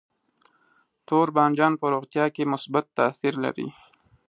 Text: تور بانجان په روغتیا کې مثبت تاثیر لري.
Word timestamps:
تور 1.07 1.27
بانجان 1.35 1.73
په 1.81 1.85
روغتیا 1.93 2.25
کې 2.35 2.49
مثبت 2.53 2.85
تاثیر 2.97 3.33
لري. 3.43 3.67